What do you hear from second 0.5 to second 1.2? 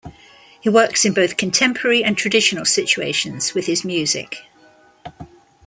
He works in